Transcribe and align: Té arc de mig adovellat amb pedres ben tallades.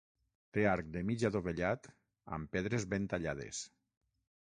Té 0.57 0.61
arc 0.69 0.87
de 0.95 1.03
mig 1.09 1.25
adovellat 1.29 1.89
amb 2.37 2.49
pedres 2.57 2.87
ben 2.95 3.05
tallades. 3.13 3.61